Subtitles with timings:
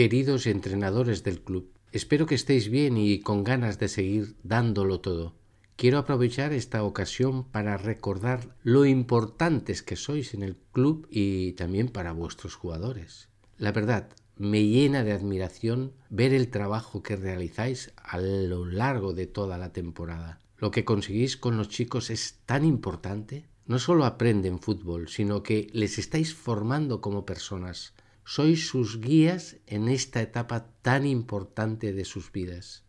[0.00, 1.74] queridos entrenadores del club.
[1.92, 5.34] Espero que estéis bien y con ganas de seguir dándolo todo.
[5.76, 11.90] Quiero aprovechar esta ocasión para recordar lo importantes que sois en el club y también
[11.90, 13.28] para vuestros jugadores.
[13.58, 14.08] La verdad,
[14.38, 19.74] me llena de admiración ver el trabajo que realizáis a lo largo de toda la
[19.74, 20.40] temporada.
[20.56, 23.50] Lo que conseguís con los chicos es tan importante.
[23.66, 27.92] No solo aprenden fútbol, sino que les estáis formando como personas.
[28.32, 32.84] Sois sus guías en esta etapa tan importante de sus vidas.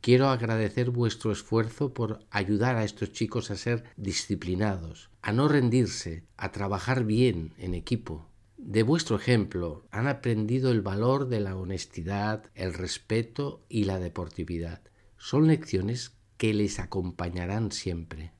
[0.00, 6.22] Quiero agradecer vuestro esfuerzo por ayudar a estos chicos a ser disciplinados, a no rendirse,
[6.36, 8.30] a trabajar bien en equipo.
[8.56, 14.80] De vuestro ejemplo han aprendido el valor de la honestidad, el respeto y la deportividad.
[15.18, 18.30] Son lecciones que les acompañarán siempre.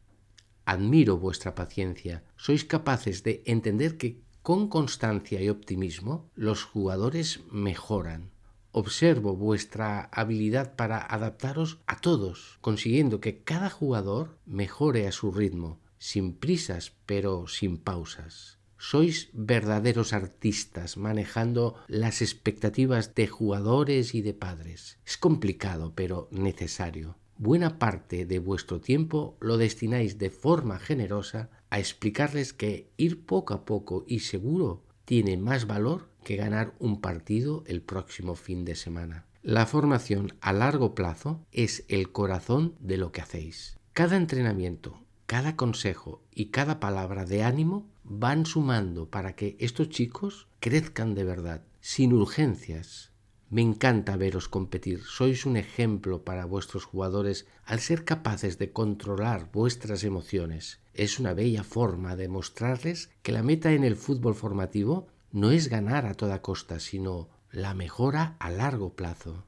[0.66, 2.22] Admiro vuestra paciencia.
[2.36, 8.30] Sois capaces de entender que con constancia y optimismo los jugadores mejoran
[8.74, 15.80] observo vuestra habilidad para adaptaros a todos, consiguiendo que cada jugador mejore a su ritmo,
[15.98, 18.58] sin prisas pero sin pausas.
[18.76, 24.98] Sois verdaderos artistas manejando las expectativas de jugadores y de padres.
[25.06, 27.16] Es complicado pero necesario.
[27.36, 33.54] Buena parte de vuestro tiempo lo destináis de forma generosa a explicarles que ir poco
[33.54, 38.76] a poco y seguro tiene más valor que ganar un partido el próximo fin de
[38.76, 39.26] semana.
[39.42, 43.76] La formación a largo plazo es el corazón de lo que hacéis.
[43.92, 50.46] Cada entrenamiento, cada consejo y cada palabra de ánimo van sumando para que estos chicos
[50.60, 53.13] crezcan de verdad, sin urgencias.
[53.50, 55.02] Me encanta veros competir.
[55.02, 60.80] Sois un ejemplo para vuestros jugadores al ser capaces de controlar vuestras emociones.
[60.94, 65.68] Es una bella forma de mostrarles que la meta en el fútbol formativo no es
[65.68, 69.44] ganar a toda costa, sino la mejora a largo plazo.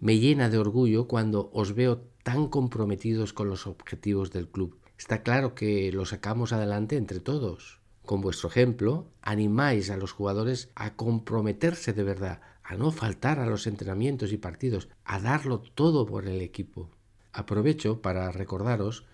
[0.00, 4.78] Me llena de orgullo cuando os veo tan comprometidos con los objetivos del club.
[4.98, 7.80] Está claro que lo sacamos adelante entre todos.
[8.08, 13.44] Con vuestro ejemplo, animáis a los jugadores a comprometerse de verdad, a no faltar a
[13.44, 16.88] los entrenamientos y partidos, a darlo todo por el equipo.
[17.34, 19.04] Aprovecho para recordaros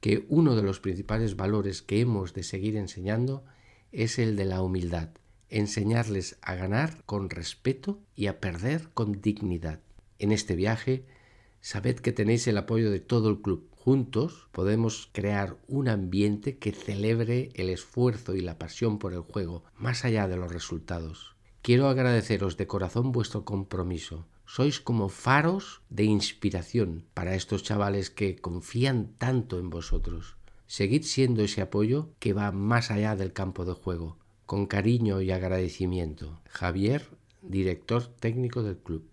[0.00, 3.44] que uno de los principales valores que hemos de seguir enseñando
[3.92, 5.10] es el de la humildad
[5.48, 9.78] enseñarles a ganar con respeto y a perder con dignidad.
[10.18, 11.04] En este viaje,
[11.60, 13.68] sabed que tenéis el apoyo de todo el club.
[13.84, 19.64] Juntos podemos crear un ambiente que celebre el esfuerzo y la pasión por el juego,
[19.76, 21.34] más allá de los resultados.
[21.62, 24.24] Quiero agradeceros de corazón vuestro compromiso.
[24.46, 30.36] Sois como faros de inspiración para estos chavales que confían tanto en vosotros.
[30.68, 34.16] Seguid siendo ese apoyo que va más allá del campo de juego
[34.46, 36.40] con cariño y agradecimiento.
[36.48, 37.08] Javier,
[37.40, 39.10] director técnico del club.